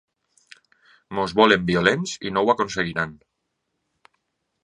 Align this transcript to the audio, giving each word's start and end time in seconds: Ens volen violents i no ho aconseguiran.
Ens 1.23 1.33
volen 1.41 1.67
violents 1.67 2.15
i 2.29 2.33
no 2.37 2.43
ho 2.47 2.51
aconseguiran. 2.55 3.13